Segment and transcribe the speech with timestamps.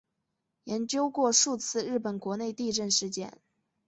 [0.63, 3.39] 研究过数次日本国内地震事件。